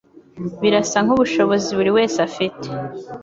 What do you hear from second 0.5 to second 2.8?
Birasa nkubushobozi buriwese afite.